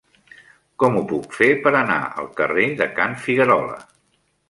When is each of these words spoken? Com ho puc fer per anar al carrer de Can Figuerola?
Com 0.83 0.97
ho 0.99 1.03
puc 1.11 1.37
fer 1.41 1.51
per 1.67 1.75
anar 1.83 2.01
al 2.25 2.33
carrer 2.43 2.69
de 2.83 2.91
Can 2.99 3.17
Figuerola? 3.27 3.83